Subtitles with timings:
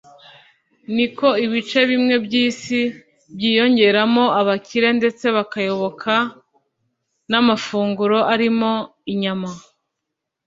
[0.95, 2.81] Niko ibice bimwe by'isi
[3.35, 6.13] byiyongeramo abakire ndetse bakayoboka
[7.29, 8.71] n'amafunguro arimo
[9.13, 9.49] inyama.